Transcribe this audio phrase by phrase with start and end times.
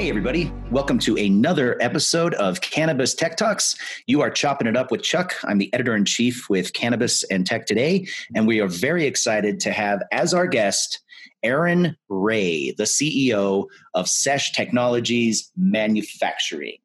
[0.00, 0.50] Hey, everybody.
[0.70, 3.76] Welcome to another episode of Cannabis Tech Talks.
[4.06, 5.34] You are chopping it up with Chuck.
[5.44, 9.60] I'm the editor in chief with Cannabis and Tech Today, and we are very excited
[9.60, 11.02] to have as our guest
[11.42, 16.78] Aaron Ray, the CEO of Sesh Technologies Manufacturing.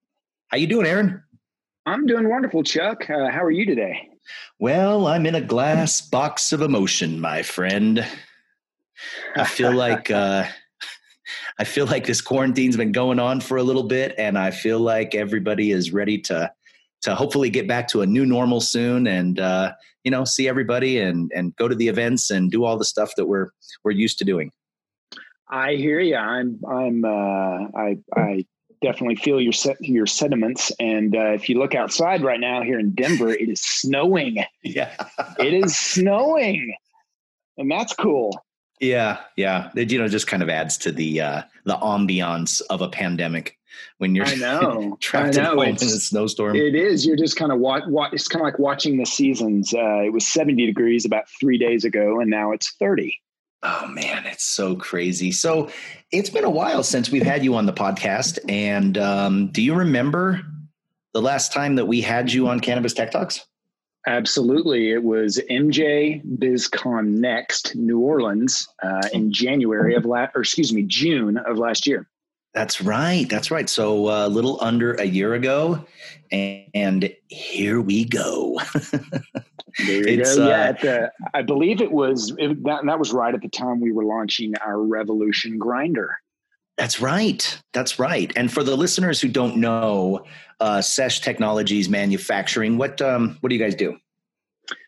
[0.49, 1.23] How you doing, Aaron?
[1.85, 3.09] I'm doing wonderful, Chuck.
[3.09, 4.09] Uh, how are you today?
[4.59, 8.05] Well, I'm in a glass box of emotion, my friend.
[9.35, 10.45] I feel like uh,
[11.59, 14.79] I feel like this quarantine's been going on for a little bit, and I feel
[14.79, 16.51] like everybody is ready to
[17.01, 20.99] to hopefully get back to a new normal soon, and uh, you know, see everybody
[20.99, 23.49] and and go to the events and do all the stuff that we're
[23.83, 24.51] we're used to doing.
[25.49, 26.15] I hear you.
[26.15, 28.45] I'm I'm uh, I I
[28.81, 30.71] definitely feel your set your sentiments.
[30.79, 34.43] And uh, if you look outside right now here in Denver, it is snowing.
[34.63, 34.95] Yeah,
[35.39, 36.75] it is snowing,
[37.57, 38.37] and that's cool.
[38.81, 39.69] Yeah, yeah.
[39.75, 43.57] It you know just kind of adds to the uh, the ambiance of a pandemic
[43.99, 45.49] when you're I know trapped I know.
[45.51, 46.55] at home It's- in a snowstorm.
[46.55, 47.05] It is.
[47.05, 49.73] You're just kind of wa- wa- It's kind of like watching the seasons.
[49.73, 53.17] Uh, it was 70 degrees about three days ago, and now it's 30.
[53.63, 55.31] Oh man, it's so crazy.
[55.31, 55.69] So
[56.11, 58.37] it's been a while since we've had you on the podcast.
[58.47, 60.41] And um, do you remember
[61.13, 63.45] the last time that we had you on Cannabis Tech Talks?
[64.07, 64.91] Absolutely.
[64.91, 70.83] It was MJ BizCon Next, New Orleans, uh, in January of last, or excuse me,
[70.83, 72.07] June of last year.
[72.53, 73.27] That's right.
[73.27, 73.67] That's right.
[73.67, 75.83] So uh, a little under a year ago,
[76.31, 78.61] and, and here we go.
[79.79, 80.45] There you It's, go.
[80.45, 82.85] uh, yeah, at the, I believe it was it, that.
[82.85, 86.17] That was right at the time we were launching our Revolution grinder.
[86.77, 87.61] That's right.
[87.73, 88.31] That's right.
[88.35, 90.25] And for the listeners who don't know,
[90.59, 93.97] uh, Sesh Technologies Manufacturing, what um, what do you guys do?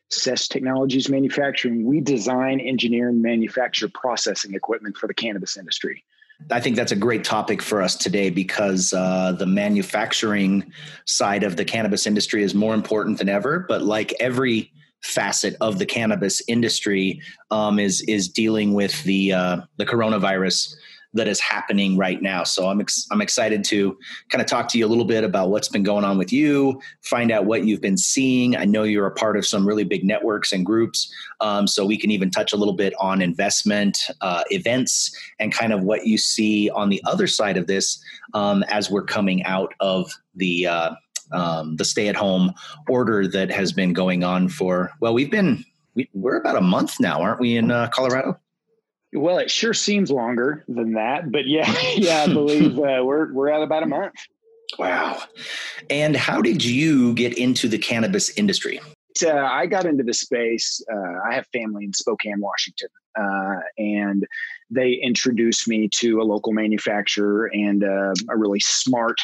[0.10, 1.86] Sesh Technologies Manufacturing.
[1.86, 6.04] We design, engineer, and manufacture processing equipment for the cannabis industry.
[6.52, 10.72] I think that's a great topic for us today because uh, the manufacturing
[11.06, 13.66] side of the cannabis industry is more important than ever.
[13.68, 14.72] But like every
[15.02, 17.22] facet of the cannabis industry,
[17.52, 20.76] um, is is dealing with the uh, the coronavirus
[21.14, 22.44] that is happening right now.
[22.44, 23.98] So I'm ex- I'm excited to
[24.30, 26.82] kind of talk to you a little bit about what's been going on with you,
[27.02, 28.56] find out what you've been seeing.
[28.56, 31.98] I know you're a part of some really big networks and groups, um, so we
[31.98, 36.18] can even touch a little bit on investment uh, events and kind of what you
[36.18, 38.02] see on the other side of this
[38.34, 40.92] um, as we're coming out of the uh,
[41.32, 42.54] um, the stay at home
[42.88, 45.64] order that has been going on for well, we've been
[45.96, 48.40] we, we're about a month now, aren't we, in uh, Colorado?
[49.14, 53.50] Well, it sure seems longer than that, but yeah, yeah, I believe uh, we're we're
[53.50, 54.16] at about a month.
[54.78, 55.24] Wow.
[55.90, 58.82] And how did you get into the cannabis industry?
[59.24, 60.82] uh, I got into the space.
[60.92, 62.90] Uh, I have family in Spokane, Washington,
[63.20, 64.26] uh, and
[64.70, 69.20] they introduced me to a local manufacturer and uh, a really smart,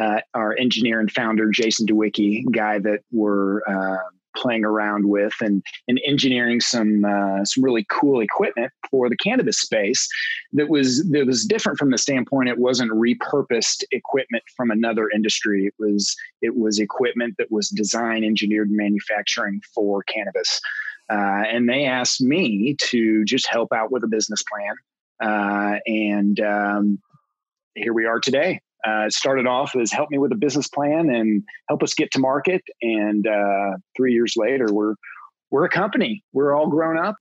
[0.00, 3.98] uh, our engineer and founder Jason DeWicki, guy that we're uh,
[4.36, 9.60] playing around with and and engineering some uh, some really cool equipment for the cannabis
[9.60, 10.08] space
[10.52, 15.66] that was that was different from the standpoint it wasn't repurposed equipment from another industry.
[15.66, 20.60] It was it was equipment that was designed, engineered, manufacturing for cannabis.
[21.10, 24.74] Uh, and they asked me to just help out with a business plan.
[25.20, 27.00] Uh, and um,
[27.74, 28.60] here we are today.
[28.86, 32.18] Uh, started off as help me with a business plan and help us get to
[32.18, 32.62] market.
[32.82, 34.94] And uh, three years later, we're
[35.50, 36.22] we're a company.
[36.32, 37.16] We're all grown up.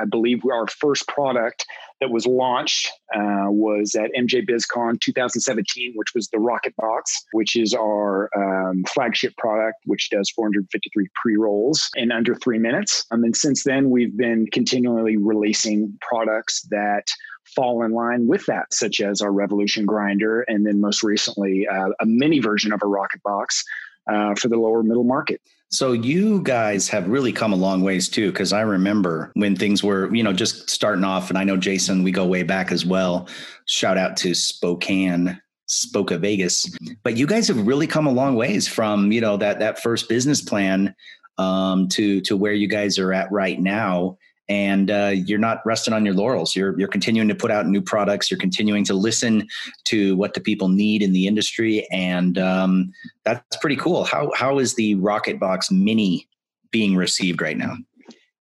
[0.00, 1.64] I, believe our first product
[2.00, 7.56] that was launched uh, was at MJ BizCon 2017, which was the Rocket Box, which
[7.56, 13.06] is our um, flagship product, which does 453 pre rolls in under three minutes.
[13.10, 17.06] Um, and since then, we've been continually releasing products that
[17.54, 21.90] fall in line with that, such as our Revolution grinder, and then most recently, uh,
[22.00, 23.64] a mini version of a Rocket Box
[24.08, 25.40] uh, for the lower middle market.
[25.70, 29.84] So you guys have really come a long ways too, because I remember when things
[29.84, 32.86] were, you know, just starting off, and I know Jason, we go way back as
[32.86, 33.28] well.
[33.66, 35.38] Shout out to Spokane,
[35.68, 36.74] Spoka Vegas.
[37.02, 40.08] But you guys have really come a long ways from, you know, that that first
[40.08, 40.94] business plan
[41.36, 44.16] um, to to where you guys are at right now.
[44.48, 46.56] And uh, you're not resting on your laurels.
[46.56, 48.30] You're you're continuing to put out new products.
[48.30, 49.46] You're continuing to listen
[49.84, 52.92] to what the people need in the industry, and um,
[53.24, 54.04] that's pretty cool.
[54.04, 56.26] How how is the Rocket Box Mini
[56.70, 57.76] being received right now?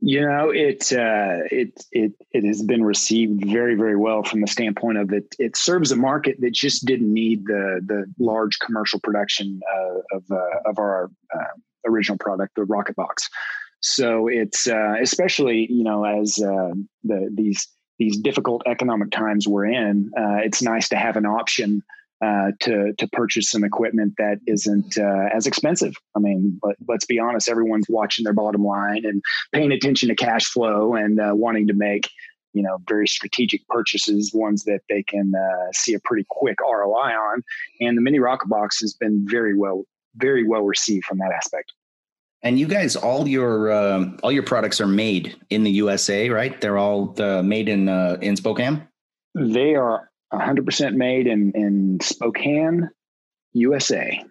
[0.00, 4.46] You know, it uh, it it it has been received very very well from the
[4.46, 5.34] standpoint of it.
[5.38, 10.24] It serves a market that just didn't need the the large commercial production uh, of
[10.30, 11.44] uh, of our uh,
[11.86, 13.28] original product, the Rocket Box.
[13.80, 16.72] So it's uh, especially you know as uh,
[17.04, 17.68] the these
[17.98, 21.82] these difficult economic times we're in, uh, it's nice to have an option
[22.24, 25.94] uh, to to purchase some equipment that isn't uh, as expensive.
[26.14, 30.14] I mean, but let's be honest, everyone's watching their bottom line and paying attention to
[30.14, 32.08] cash flow and uh, wanting to make
[32.54, 37.12] you know very strategic purchases, ones that they can uh, see a pretty quick ROI
[37.12, 37.42] on.
[37.80, 39.84] And the mini rocket box has been very well
[40.16, 41.72] very well received from that aspect.
[42.42, 46.60] And you guys, all your um, all your products are made in the USA, right?
[46.60, 48.86] They're all uh, made in uh, in Spokane.
[49.34, 52.90] They are 100% made in in Spokane,
[53.54, 54.22] USA.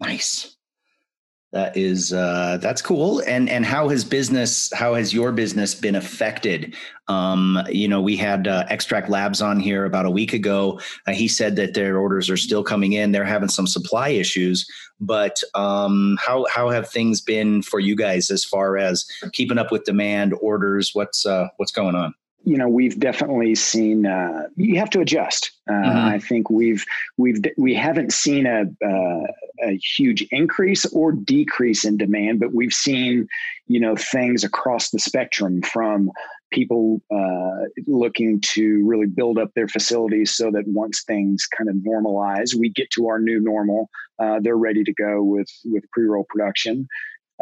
[0.00, 0.56] Nice.
[1.52, 3.20] That is uh, that's cool.
[3.26, 6.74] And and how has business how has your business been affected?
[7.08, 10.80] Um, you know, we had uh, Extract Labs on here about a week ago.
[11.06, 13.12] Uh, he said that their orders are still coming in.
[13.12, 14.66] They're having some supply issues,
[14.98, 19.70] but um, how how have things been for you guys as far as keeping up
[19.70, 20.92] with demand, orders?
[20.94, 22.14] What's uh, what's going on?
[22.44, 25.98] You know we've definitely seen uh, you have to adjust uh, mm-hmm.
[25.98, 26.84] i think we've
[27.16, 29.26] we've we haven't seen a, uh,
[29.64, 33.26] a huge increase or decrease in demand but we've seen
[33.66, 36.10] you know things across the spectrum from
[36.50, 41.76] people uh, looking to really build up their facilities so that once things kind of
[41.76, 46.26] normalize we get to our new normal uh, they're ready to go with with pre-roll
[46.28, 46.86] production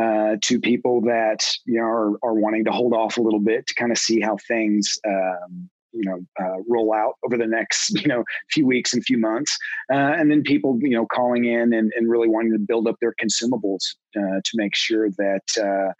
[0.00, 3.66] uh, to people that you know are, are wanting to hold off a little bit
[3.66, 7.90] to kind of see how things um, you know uh, roll out over the next
[8.00, 9.56] you know few weeks and few months.
[9.92, 12.96] Uh, and then people you know calling in and, and really wanting to build up
[13.00, 13.82] their consumables
[14.16, 15.92] uh, to make sure that uh,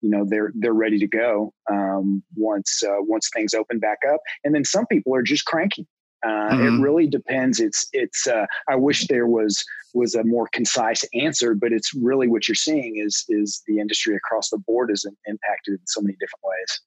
[0.00, 4.20] you know they're they're ready to go um, once uh, once things open back up.
[4.42, 5.86] And then some people are just cranky
[6.24, 6.66] uh, mm-hmm.
[6.66, 7.60] It really depends.
[7.60, 8.26] It's it's.
[8.26, 9.62] Uh, I wish there was
[9.92, 14.16] was a more concise answer, but it's really what you're seeing is is the industry
[14.16, 16.80] across the board is impacted in so many different ways.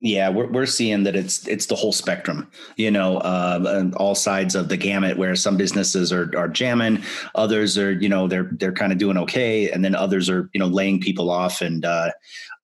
[0.00, 4.54] Yeah, we're we're seeing that it's it's the whole spectrum, you know, uh, all sides
[4.54, 5.16] of the gamut.
[5.16, 7.02] Where some businesses are are jamming,
[7.34, 10.58] others are you know they're they're kind of doing okay, and then others are you
[10.58, 12.10] know laying people off and uh,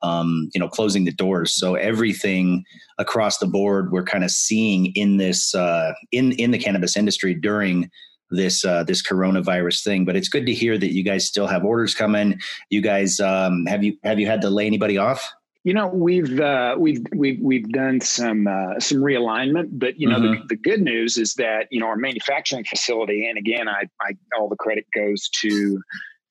[0.02, 1.54] um, you know closing the doors.
[1.54, 2.64] So everything
[2.98, 7.32] across the board, we're kind of seeing in this uh, in in the cannabis industry
[7.32, 7.90] during
[8.30, 10.04] this uh, this coronavirus thing.
[10.04, 12.38] But it's good to hear that you guys still have orders coming.
[12.68, 15.26] You guys um, have you have you had to lay anybody off?
[15.62, 20.18] You know, we've uh, we've we've we've done some uh, some realignment, but you know,
[20.18, 20.40] mm-hmm.
[20.48, 24.12] the, the good news is that you know our manufacturing facility, and again, I, I
[24.38, 25.82] all the credit goes to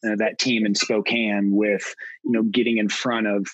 [0.03, 1.93] uh, that team in Spokane with
[2.23, 3.45] you know getting in front of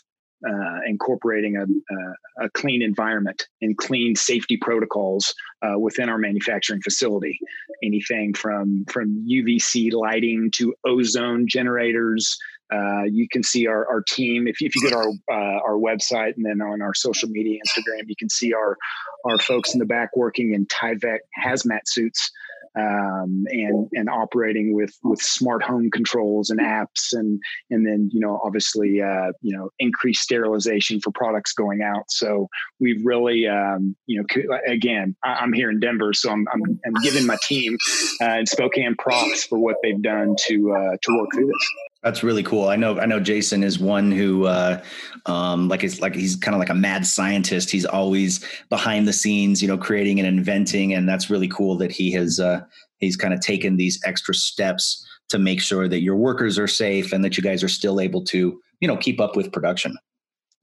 [0.48, 5.33] uh, incorporating a, a, a, clean environment and clean safety protocols
[5.63, 7.39] uh, within our manufacturing facility.
[7.83, 12.38] Anything from from UVC lighting to ozone generators
[12.73, 15.59] uh, you can see our, our team if you, if you go to our uh,
[15.62, 18.77] our website and then on our social media Instagram you can see our
[19.25, 22.31] our folks in the back working in Tyvek hazmat suits
[22.77, 27.39] um, and and operating with with smart home controls and apps and
[27.69, 32.50] and then you know obviously uh, you know increased sterilization for products going out so
[32.79, 37.03] we've really um, you know again I, am here in Denver so I'm, I'm, I'm
[37.03, 37.77] giving my team
[38.21, 41.69] uh, in Spokane props for what they've done to uh, to work through this.
[42.05, 42.69] That's really cool.
[42.69, 42.99] I know.
[42.99, 44.79] I know Jason is one who, uh,
[45.25, 47.71] um, like, it's like he's kind of like a mad scientist.
[47.71, 51.91] He's always behind the scenes, you know, creating and inventing, and that's really cool that
[51.91, 52.39] he has.
[52.39, 52.62] Uh,
[53.00, 57.12] he's kind of taken these extra steps to make sure that your workers are safe
[57.12, 59.97] and that you guys are still able to, you know, keep up with production.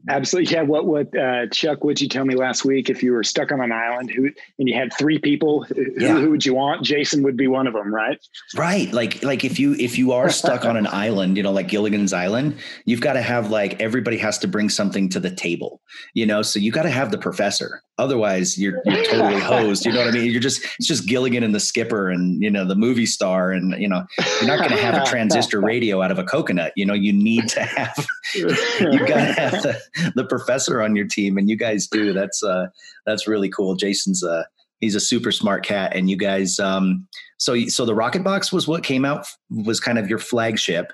[0.09, 0.53] Absolutely.
[0.53, 0.63] Yeah.
[0.63, 3.61] What, what, uh, Chuck, would you tell me last week if you were stuck on
[3.61, 6.15] an island who, and you had three people, who, yeah.
[6.15, 6.83] who would you want?
[6.83, 8.19] Jason would be one of them, right?
[8.57, 8.93] Right.
[8.93, 12.13] Like, like if you, if you are stuck on an island, you know, like Gilligan's
[12.13, 15.81] Island, you've got to have like, everybody has to bring something to the table,
[16.15, 16.43] you know?
[16.43, 17.83] So you got to have the professor.
[17.99, 19.85] Otherwise you're, you're totally hosed.
[19.85, 20.31] You know what I mean?
[20.31, 23.81] You're just, it's just Gilligan and the skipper and, you know, the movie star and,
[23.81, 24.05] you know,
[24.41, 26.73] you're not going to have a transistor radio out of a coconut.
[26.77, 29.81] You know, you need to have, you got to have the,
[30.15, 32.13] the professor on your team, and you guys do.
[32.13, 32.67] That's uh,
[33.07, 33.75] that's really cool.
[33.75, 34.45] Jason's uh,
[34.81, 36.59] he's a super smart cat, and you guys.
[36.59, 37.07] Um,
[37.39, 40.93] so so the Rocket Box was what came out was kind of your flagship,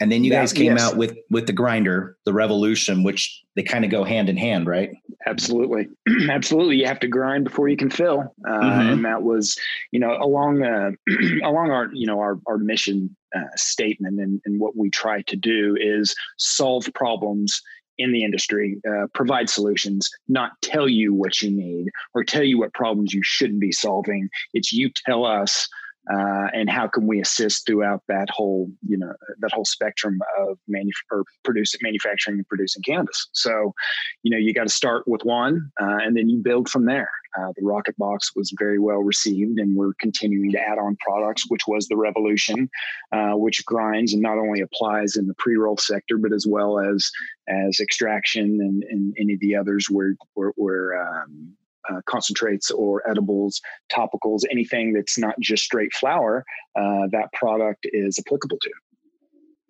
[0.00, 0.82] and then you guys came yes.
[0.82, 4.66] out with with the grinder, the Revolution, which they kind of go hand in hand,
[4.66, 4.90] right?
[5.26, 5.88] Absolutely,
[6.30, 6.76] absolutely.
[6.76, 8.88] You have to grind before you can fill, uh, mm-hmm.
[8.92, 9.58] and that was,
[9.90, 10.90] you know, along uh,
[11.44, 15.36] along our you know our our mission uh, statement and, and what we try to
[15.36, 17.62] do is solve problems
[17.98, 22.58] in the industry uh, provide solutions, not tell you what you need or tell you
[22.58, 24.28] what problems you shouldn't be solving.
[24.52, 25.68] It's you tell us
[26.12, 30.58] uh, and how can we assist throughout that whole you know that whole spectrum of
[30.68, 33.28] manu- or producing manufacturing and producing cannabis?
[33.32, 33.74] So
[34.22, 37.10] you know you got to start with one uh, and then you build from there.
[37.38, 41.44] Uh, the rocket box was very well received and we're continuing to add on products
[41.48, 42.70] which was the revolution
[43.12, 47.10] uh, which grinds and not only applies in the pre-roll sector but as well as
[47.48, 51.54] as extraction and, and any of the others where where, where um,
[51.90, 53.60] uh, concentrates or edibles,
[53.92, 56.44] topicals, anything that's not just straight flower,
[56.76, 58.70] uh, that product is applicable to.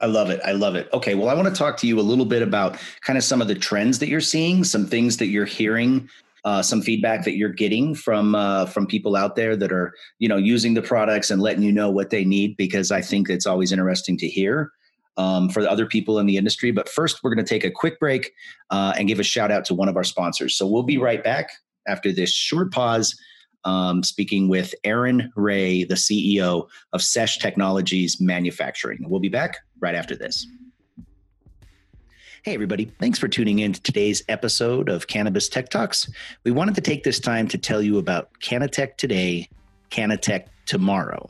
[0.01, 0.41] I love it.
[0.45, 0.89] I love it.
[0.93, 1.15] Okay.
[1.15, 3.49] Well, I want to talk to you a little bit about kind of some of
[3.49, 6.09] the trends that you're seeing, some things that you're hearing,
[6.45, 10.29] uh, some feedback that you're getting from uh, from people out there that are you
[10.29, 13.47] know using the products and letting you know what they need because I think it's
[13.47, 14.71] always interesting to hear.
[15.19, 16.73] Um, for the other people in the industry.
[16.73, 18.33] But first, we're going to take a quick break
[18.69, 20.59] uh, and give a shout out to one of our sponsors.
[20.59, 21.53] So we'll be right back
[21.87, 23.19] after this short pause,
[23.65, 29.09] um, speaking with Aaron Ray, the CEO of Sesh Technologies Manufacturing.
[29.09, 30.47] We'll be back right after this.
[32.45, 32.85] Hey, everybody.
[33.01, 36.09] Thanks for tuning in to today's episode of Cannabis Tech Talks.
[36.45, 39.49] We wanted to take this time to tell you about Cannatech today,
[39.91, 41.29] Cannatech tomorrow.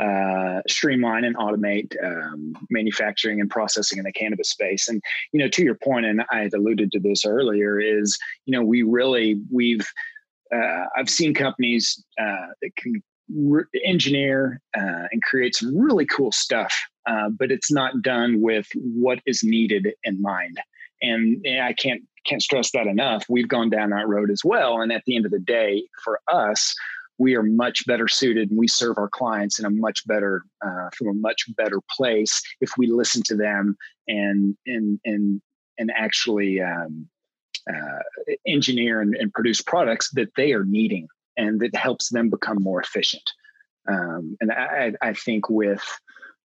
[0.00, 4.88] uh, streamline and automate um, manufacturing and processing in the cannabis space.
[4.88, 5.02] And
[5.32, 8.64] you know, to your point, and I had alluded to this earlier, is you know
[8.64, 9.86] we really we've
[10.54, 13.02] uh, I've seen companies uh, that can
[13.34, 16.74] re- engineer uh, and create some really cool stuff,
[17.06, 20.58] uh, but it's not done with what is needed in mind.
[21.02, 23.24] And, and I can't can't stress that enough.
[23.30, 24.82] We've gone down that road as well.
[24.82, 26.74] And at the end of the day, for us,
[27.20, 30.88] we are much better suited and we serve our clients in a much better uh,
[30.96, 33.76] from a much better place if we listen to them
[34.08, 35.40] and and and
[35.78, 37.06] and actually um,
[37.70, 42.56] uh, engineer and, and, produce products that they are needing and that helps them become
[42.60, 43.30] more efficient
[43.88, 45.82] um, and I, I, think with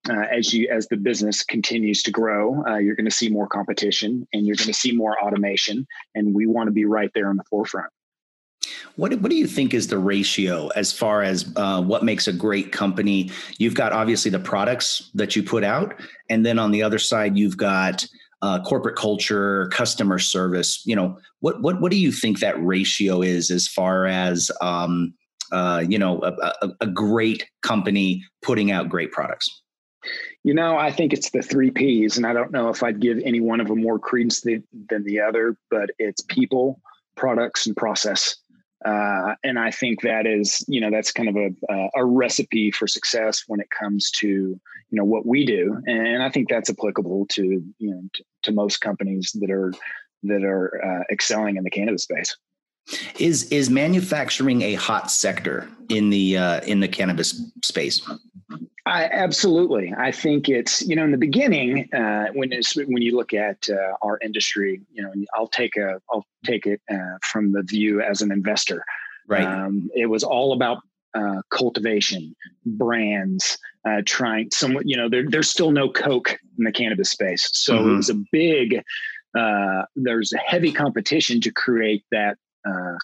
[0.10, 3.48] uh, as you as the business continues to grow, uh, you're going to see more
[3.48, 7.32] competition and you're going to see more automation, and we want to be right there
[7.32, 7.90] in the forefront.
[8.96, 12.34] What, what do you think is the ratio as far as uh, what makes a
[12.34, 13.32] great company?
[13.58, 15.94] You've got obviously the products that you put out,
[16.30, 18.06] and then on the other side, you've got
[18.42, 20.82] uh, corporate culture, customer service.
[20.86, 25.14] You know, what what what do you think that ratio is as far as um,
[25.52, 29.50] uh, you know a, a, a great company putting out great products?
[30.44, 33.20] You know, I think it's the three P's, and I don't know if I'd give
[33.24, 36.82] any one of them more credence than, than the other, but it's people,
[37.16, 38.36] products, and process.
[38.86, 42.88] Uh, and I think that is, you know, that's kind of a, a recipe for
[42.88, 44.60] success when it comes to, you
[44.92, 45.82] know, what we do.
[45.88, 49.74] And I think that's applicable to, you know, to, to most companies that are,
[50.24, 52.36] that are uh, excelling in the cannabis space.
[53.18, 58.02] Is, is manufacturing a hot sector in the, uh, in the cannabis space?
[58.86, 59.94] I absolutely.
[59.98, 63.70] I think it's you know in the beginning uh, when it's, when you look at
[63.70, 68.02] uh, our industry, you know, I'll take a I'll take it uh, from the view
[68.02, 68.84] as an investor.
[69.28, 69.46] Right.
[69.46, 70.80] Um, it was all about
[71.14, 72.36] uh, cultivation,
[72.66, 74.84] brands, uh, trying somewhat.
[74.86, 77.92] You know, there, there's still no Coke in the cannabis space, so mm-hmm.
[77.92, 78.82] it was a big.
[79.38, 82.38] Uh, there's a heavy competition to create that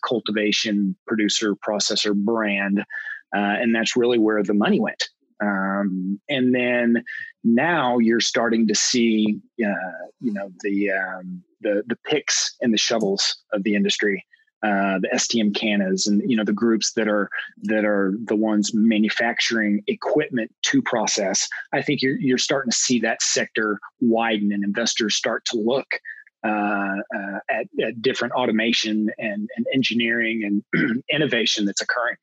[0.06, 2.84] cultivation producer processor brand,
[3.32, 5.10] and that's really where the money went.
[5.42, 7.04] Um, and then
[7.44, 12.78] now you're starting to see, uh, you know, the um, the the picks and the
[12.78, 14.26] shovels of the industry,
[14.64, 17.30] uh, the STM Canas, and you know the groups that are
[17.64, 21.48] that are the ones manufacturing equipment to process.
[21.74, 26.00] I think you're you're starting to see that sector widen, and investors start to look
[26.44, 32.16] uh, uh, at, at, different automation and, and engineering and innovation that's occurring.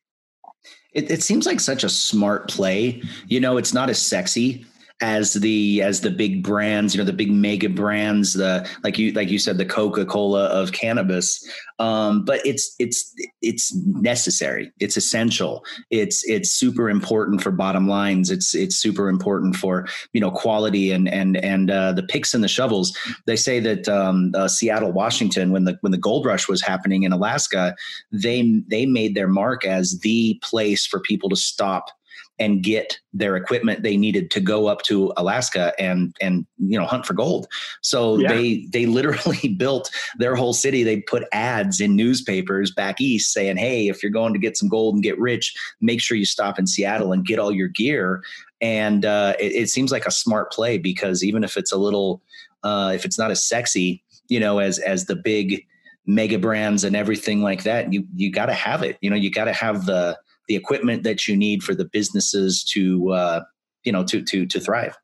[0.97, 3.03] It, it seems like such a smart play.
[3.29, 4.65] You know, it's not as sexy
[5.01, 9.13] as the as the big brands you know the big mega brands the like you
[9.13, 11.47] like you said the coca-cola of cannabis.
[11.79, 13.13] Um, but it's it's
[13.43, 14.73] it's necessary.
[14.81, 15.63] It's essential.
[15.91, 18.31] It's it's super important for bottom lines.
[18.31, 22.43] It's it's super important for you know quality and and and uh, the picks and
[22.43, 22.97] the shovels.
[23.27, 27.03] They say that um, uh, seattle washington when the when the gold rush was happening
[27.03, 27.75] in alaska
[28.13, 31.91] they they made their mark as the place for people to stop
[32.39, 36.85] and get their equipment they needed to go up to Alaska and and you know
[36.85, 37.47] hunt for gold.
[37.83, 38.29] So yeah.
[38.29, 40.83] they they literally built their whole city.
[40.83, 44.69] They put ads in newspapers back east saying, "Hey, if you're going to get some
[44.69, 48.23] gold and get rich, make sure you stop in Seattle and get all your gear."
[48.61, 52.23] And uh, it, it, seems like a smart play because even if it's a little,
[52.63, 55.67] uh, if it's not as sexy, you know, as as the big
[56.07, 58.97] mega brands and everything like that, you you got to have it.
[59.01, 62.65] You know, you got to have the the equipment that you need for the businesses
[62.65, 63.45] to uh,
[63.85, 64.97] you know to to to thrive.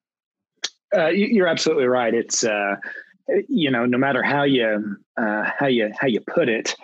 [0.94, 2.14] Uh, you're absolutely right.
[2.14, 2.76] It's uh,
[3.48, 6.74] you know no matter how you uh, how you how you put it,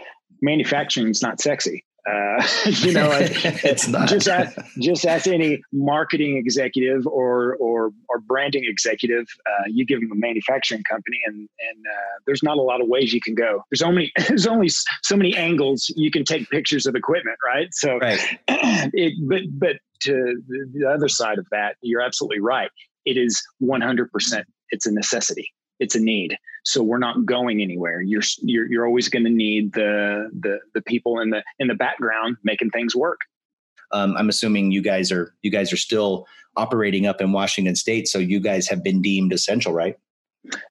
[0.40, 1.84] manufacturing is not sexy.
[2.08, 4.08] Uh, you know, it's not.
[4.08, 9.26] just ask, just ask any marketing executive or or or branding executive.
[9.46, 12.88] Uh, you give them a manufacturing company, and and uh, there's not a lot of
[12.88, 13.62] ways you can go.
[13.70, 17.68] There's only there's only so many angles you can take pictures of equipment, right?
[17.72, 18.20] So, right.
[18.48, 22.70] it but but to the other side of that, you're absolutely right.
[23.04, 24.10] It is 100.
[24.12, 25.50] percent It's a necessity.
[25.80, 26.36] It's a need.
[26.64, 28.00] So we're not going anywhere.
[28.00, 31.74] You're you're, you're always going to need the, the the people in the in the
[31.74, 33.20] background making things work.
[33.90, 38.06] Um, i'm assuming you guys are you guys are still operating up in washington state
[38.06, 39.96] so you guys have been deemed essential right?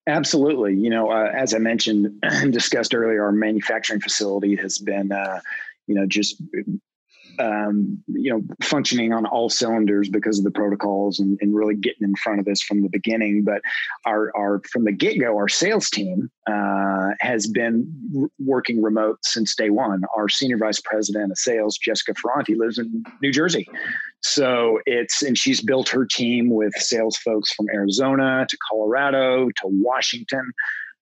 [0.07, 0.75] Absolutely.
[0.75, 5.39] You know uh, as i mentioned discussed earlier our manufacturing facility has been uh,
[5.87, 6.41] you know just
[7.39, 12.07] um, you know, functioning on all cylinders because of the protocols and, and, really getting
[12.07, 13.43] in front of this from the beginning.
[13.43, 13.61] But
[14.05, 19.19] our, our from the get go, our sales team uh, has been r- working remote
[19.23, 20.03] since day one.
[20.15, 23.67] Our senior vice president of sales, Jessica Ferranti, lives in New Jersey.
[24.21, 29.63] So it's, and she's built her team with sales folks from Arizona to Colorado to
[29.65, 30.51] Washington.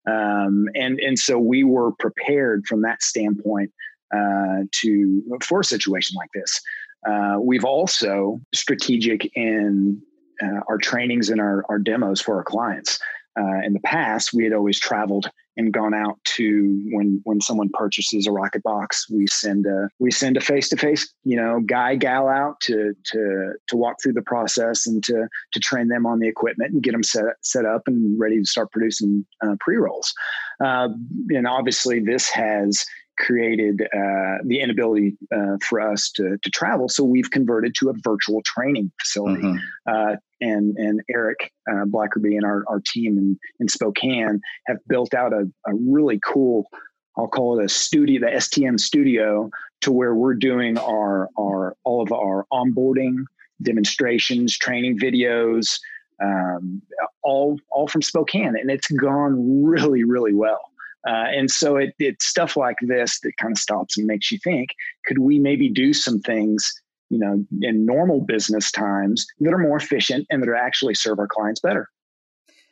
[0.08, 3.72] Um, and, and so we were prepared from that standpoint
[4.16, 6.62] uh, to for a situation like this.
[7.08, 10.02] Uh, we've also strategic in
[10.44, 13.00] uh, our trainings and our, our demos for our clients.
[13.38, 17.70] Uh, in the past, we had always traveled and gone out to when when someone
[17.74, 21.62] purchases a rocket box, we send a we send a face to face you know
[21.66, 26.06] guy gal out to to to walk through the process and to to train them
[26.06, 29.56] on the equipment and get them set set up and ready to start producing uh,
[29.60, 30.14] pre rolls.
[30.64, 30.90] Uh,
[31.30, 32.86] and obviously, this has
[33.18, 36.90] created uh, the inability uh, for us to, to travel.
[36.90, 39.44] So we've converted to a virtual training facility.
[39.44, 39.58] Mm-hmm.
[39.88, 45.14] Uh, and, and Eric uh, Blackerby and our, our team in, in Spokane have built
[45.14, 46.68] out a, a really cool,
[47.18, 49.50] I'll call it a studio, the STM studio,
[49.82, 53.24] to where we're doing our, our all of our onboarding
[53.62, 55.80] demonstrations, training videos,
[56.22, 56.82] um,
[57.24, 60.62] all all from Spokane, and it's gone really, really well.
[61.08, 64.40] Uh, and so it, it's stuff like this that kind of stops and makes you
[64.44, 64.70] think
[65.06, 66.74] could we maybe do some things
[67.10, 71.20] you know in normal business times that are more efficient and that are actually serve
[71.20, 71.90] our clients better?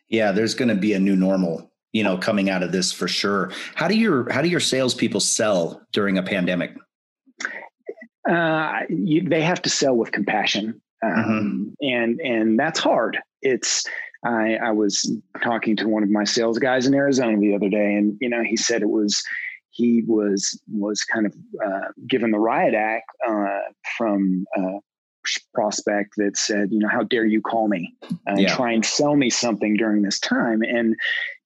[0.09, 3.07] Yeah there's going to be a new normal you know coming out of this for
[3.07, 3.51] sure.
[3.75, 6.75] How do your how do your salespeople sell during a pandemic?
[8.29, 11.69] Uh, you, they have to sell with compassion um, mm-hmm.
[11.81, 13.19] and and that's hard.
[13.41, 13.85] It's
[14.25, 15.11] I, I was
[15.43, 18.43] talking to one of my sales guys in Arizona the other day, and you know,
[18.43, 19.21] he said it was
[19.71, 21.33] he was was kind of
[21.65, 23.59] uh, given the riot act uh,
[23.97, 24.79] from uh,
[25.53, 27.93] prospect that said, you know, how dare you call me
[28.25, 28.55] and yeah.
[28.55, 30.61] try and sell me something during this time?
[30.61, 30.95] And,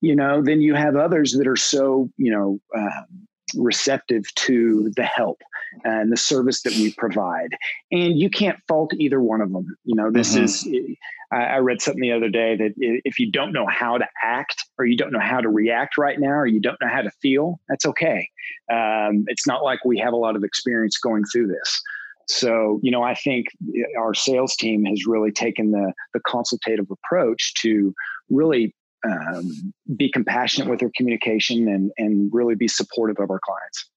[0.02, 3.02] you know, then you have others that are so, you know, uh,
[3.56, 5.42] receptive to the help
[5.84, 7.56] and the service that we provide.
[7.92, 9.78] And you can't fault either one of them.
[9.84, 10.46] You know, this mm-hmm.
[10.46, 10.68] is,
[11.32, 14.86] I read something the other day that if you don't know how to act or
[14.86, 17.60] you don't know how to react right now or you don't know how to feel,
[17.68, 18.30] that's okay.
[18.72, 21.82] Um, it's not like we have a lot of experience going through this.
[22.30, 23.48] So, you know, I think
[23.98, 27.94] our sales team has really taken the, the consultative approach to
[28.30, 33.90] really um, be compassionate with their communication and, and really be supportive of our clients.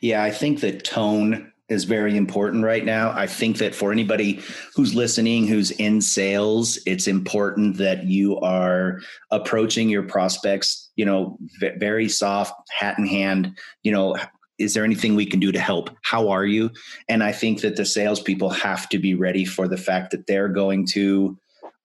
[0.00, 3.10] Yeah, I think that tone is very important right now.
[3.10, 4.40] I think that for anybody
[4.74, 9.00] who's listening, who's in sales, it's important that you are
[9.32, 11.38] approaching your prospects, you know,
[11.78, 14.16] very soft, hat in hand, you know,
[14.58, 15.90] is there anything we can do to help?
[16.02, 16.70] How are you?
[17.08, 20.48] And I think that the salespeople have to be ready for the fact that they're
[20.48, 21.36] going to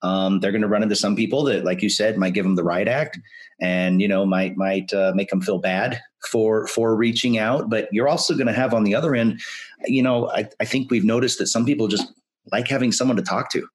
[0.04, 2.56] um, they're going to run into some people that, like you said, might give them
[2.56, 3.20] the right act,
[3.60, 7.70] and you know might might uh, make them feel bad for for reaching out.
[7.70, 9.42] But you're also going to have on the other end,
[9.86, 12.12] you know, I, I think we've noticed that some people just
[12.52, 13.68] like having someone to talk to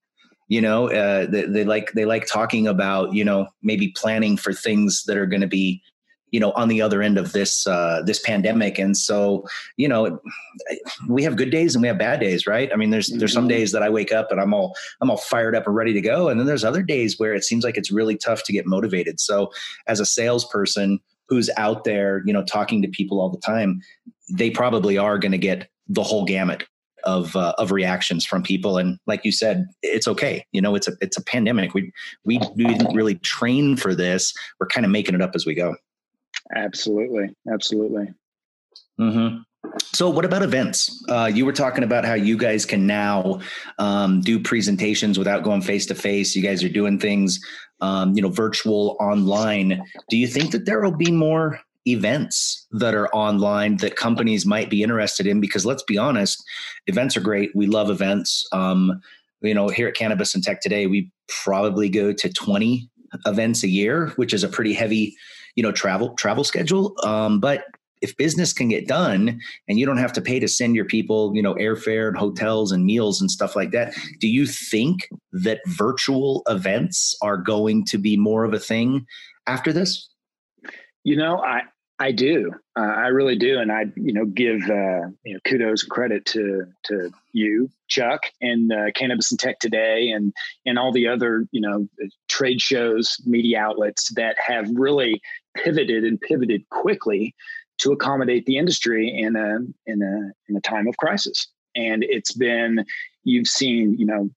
[0.48, 4.52] you know uh, they, they, like they like talking about you know maybe planning for
[4.52, 5.82] things that are going to be
[6.30, 8.78] you know on the other end of this uh, this pandemic.
[8.78, 9.44] And so
[9.76, 10.20] you know
[11.08, 12.70] we have good days and we have bad days right?
[12.72, 13.18] I mean there's mm-hmm.
[13.18, 13.56] there's some mm-hmm.
[13.56, 16.00] days that i wake up and i'm all i'm all fired up and ready to
[16.00, 16.28] go.
[16.28, 19.20] And then there's other days where it seems like it's really tough to get motivated.
[19.20, 19.50] So
[19.86, 23.80] as a salesperson who's out there you know talking to people all the time
[24.28, 26.64] they probably are going to get the whole gamut
[27.04, 28.78] of uh, of reactions from people.
[28.78, 30.44] And like you said it's okay.
[30.52, 31.72] You know it's a it's a pandemic.
[31.72, 31.92] We
[32.24, 34.34] we didn't really train for this.
[34.58, 35.76] We're kind of making it up as we go
[36.54, 37.34] Absolutely.
[37.50, 38.12] Absolutely.
[39.00, 39.38] Mm-hmm.
[39.92, 41.04] So, what about events?
[41.08, 43.40] Uh, you were talking about how you guys can now
[43.78, 46.36] um, do presentations without going face to face.
[46.36, 47.40] You guys are doing things,
[47.80, 49.82] um, you know, virtual, online.
[50.08, 54.70] Do you think that there will be more events that are online that companies might
[54.70, 55.40] be interested in?
[55.40, 56.42] Because let's be honest,
[56.86, 57.50] events are great.
[57.54, 58.46] We love events.
[58.52, 59.00] Um,
[59.42, 61.10] you know, here at Cannabis and Tech today, we
[61.44, 62.88] probably go to 20
[63.26, 65.16] events a year, which is a pretty heavy
[65.56, 66.94] you know travel travel schedule.
[67.02, 67.64] Um, but
[68.02, 71.32] if business can get done and you don't have to pay to send your people
[71.34, 75.60] you know airfare and hotels and meals and stuff like that do you think that
[75.66, 79.06] virtual events are going to be more of a thing
[79.46, 80.08] after this?
[81.04, 81.62] You know i
[81.98, 82.52] I do.
[82.78, 86.26] Uh, I really do, and I, you know, give uh, you know kudos and credit
[86.26, 90.34] to to you, Chuck, and uh, Cannabis and Tech Today, and
[90.66, 91.88] and all the other you know
[92.28, 95.22] trade shows, media outlets that have really
[95.64, 97.34] pivoted and pivoted quickly
[97.78, 99.58] to accommodate the industry in a
[99.90, 101.48] in a in a time of crisis.
[101.74, 102.84] And it's been
[103.24, 104.30] you've seen, you know,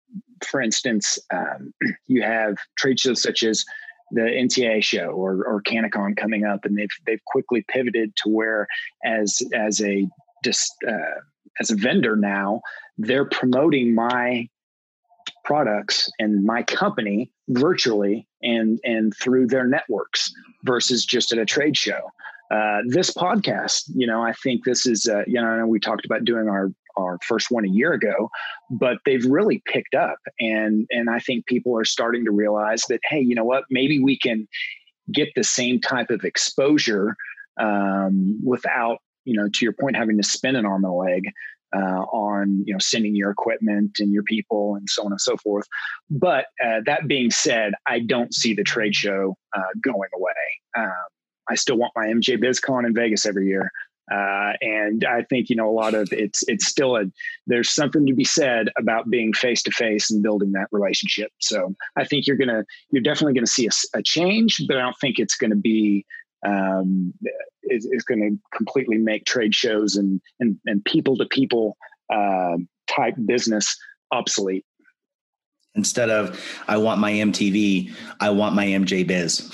[0.45, 1.73] for instance, um,
[2.07, 3.63] you have trade shows such as
[4.11, 8.67] the NTA show or or CannaCon coming up, and they've they've quickly pivoted to where
[9.05, 10.07] as as a
[10.43, 11.19] just uh,
[11.59, 12.61] as a vendor now
[12.99, 14.47] they're promoting my
[15.43, 20.31] products and my company virtually and and through their networks
[20.63, 22.09] versus just at a trade show.
[22.51, 26.25] Uh, this podcast, you know, I think this is, uh, you know, we talked about
[26.25, 28.29] doing our our first one a year ago,
[28.71, 32.99] but they've really picked up, and and I think people are starting to realize that
[33.07, 34.47] hey, you know what, maybe we can
[35.11, 37.15] get the same type of exposure
[37.59, 41.31] um, without you know to your point having to spend an arm and a leg
[41.75, 45.37] uh, on you know sending your equipment and your people and so on and so
[45.37, 45.67] forth.
[46.09, 50.31] But uh, that being said, I don't see the trade show uh, going away.
[50.77, 51.07] Um,
[51.49, 53.71] I still want my MJ BizCon in Vegas every year.
[54.11, 57.03] Uh, and I think you know a lot of it's it's still a
[57.45, 61.31] there's something to be said about being face to face and building that relationship.
[61.39, 64.97] So I think you're gonna you're definitely gonna see a, a change, but I don't
[64.99, 66.07] think it's to be
[66.43, 67.13] um,
[67.69, 71.77] is, is going to completely make trade shows and and and people to people
[72.89, 73.77] type business
[74.11, 74.65] obsolete.
[75.75, 79.51] Instead of I want my MTV, I want my MJ Biz.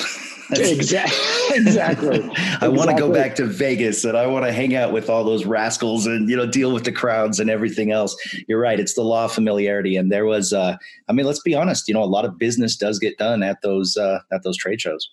[0.52, 1.18] exactly.
[1.52, 2.28] Exactly.
[2.60, 5.24] I want to go back to Vegas and I want to hang out with all
[5.24, 8.18] those rascals and you know deal with the crowds and everything else.
[8.48, 8.80] You're right.
[8.80, 9.96] It's the law of familiarity.
[9.96, 10.76] And there was, uh,
[11.08, 11.88] I mean, let's be honest.
[11.88, 14.82] You know, a lot of business does get done at those uh, at those trade
[14.82, 15.08] shows.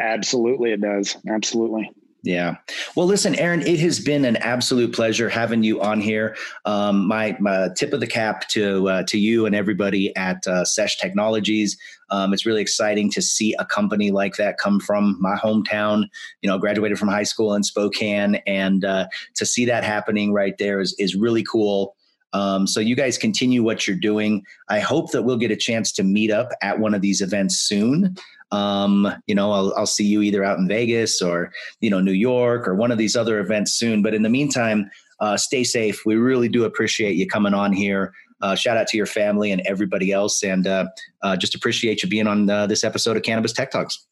[0.00, 1.16] Absolutely, it does.
[1.28, 1.92] Absolutely.
[2.24, 2.56] Yeah.
[2.96, 6.34] Well, listen, Aaron, it has been an absolute pleasure having you on here.
[6.64, 10.64] Um, my, my, tip of the cap to uh, to you and everybody at uh,
[10.64, 11.76] Sesh Technologies.
[12.08, 16.04] Um, it's really exciting to see a company like that come from my hometown.
[16.40, 20.56] You know, graduated from high school in Spokane, and uh, to see that happening right
[20.56, 21.94] there is is really cool.
[22.32, 24.42] Um, so you guys continue what you're doing.
[24.70, 27.58] I hope that we'll get a chance to meet up at one of these events
[27.58, 28.16] soon.
[28.54, 32.12] Um, you know, I'll, I'll see you either out in Vegas or, you know, New
[32.12, 34.02] York or one of these other events soon.
[34.02, 34.90] But in the meantime,
[35.20, 36.02] uh, stay safe.
[36.06, 38.12] We really do appreciate you coming on here.
[38.40, 40.42] Uh, shout out to your family and everybody else.
[40.42, 40.86] And uh,
[41.22, 44.06] uh just appreciate you being on uh, this episode of Cannabis Tech Talks.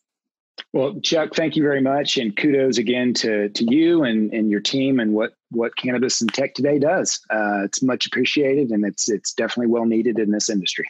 [0.73, 4.61] Well, Chuck, thank you very much, and kudos again to to you and, and your
[4.61, 7.21] team and what what cannabis and tech today does.
[7.31, 10.87] Uh, it's much appreciated, and it's it's definitely well needed in this industry.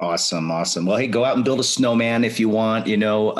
[0.00, 0.86] Awesome, awesome.
[0.86, 3.30] Well, hey, go out and build a snowman if you want, you know,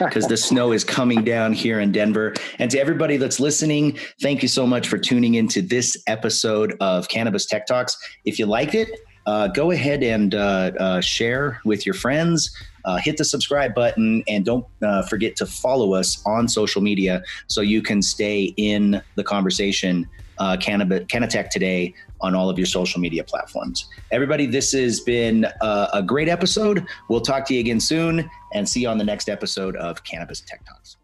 [0.00, 2.34] because uh, the snow is coming down here in Denver.
[2.58, 7.08] And to everybody that's listening, thank you so much for tuning into this episode of
[7.08, 7.96] Cannabis Tech Talks.
[8.24, 8.88] If you liked it,
[9.26, 12.50] uh, go ahead and uh, uh share with your friends.
[12.84, 17.22] Uh, hit the subscribe button and don't uh, forget to follow us on social media
[17.46, 20.08] so you can stay in the conversation.
[20.42, 23.88] Uh, Cannabis, Cannatech today on all of your social media platforms.
[24.10, 26.84] Everybody, this has been uh, a great episode.
[27.08, 30.40] We'll talk to you again soon and see you on the next episode of Cannabis
[30.40, 30.96] Tech Talks.